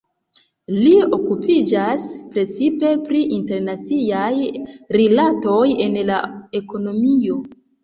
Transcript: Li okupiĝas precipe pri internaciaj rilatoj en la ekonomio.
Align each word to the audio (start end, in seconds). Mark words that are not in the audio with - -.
Li 0.77 0.93
okupiĝas 1.17 2.07
precipe 2.37 2.95
pri 3.05 3.21
internaciaj 3.37 4.33
rilatoj 4.99 5.63
en 5.89 6.03
la 6.11 6.19
ekonomio. 6.65 7.41